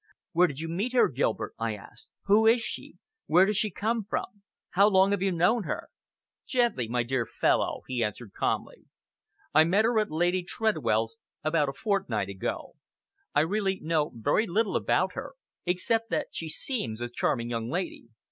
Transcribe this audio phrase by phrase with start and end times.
[0.31, 2.09] "Where did you meet her, Gilbert?" I asked.
[2.23, 2.95] "Who is she?
[3.27, 4.41] Where does she come from?
[4.71, 5.89] How long have you known her?"
[6.47, 8.85] "Gently, my dear fellow!" he answered calmly.
[9.53, 12.73] "I met her at Lady Tredwell's about a fortnight ago.
[13.35, 15.35] I really know very little about her,
[15.67, 18.07] except that she seems a charming young lady."